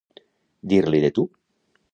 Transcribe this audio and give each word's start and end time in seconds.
Dir-li 0.73 1.03
de 1.05 1.13
tu. 1.19 1.29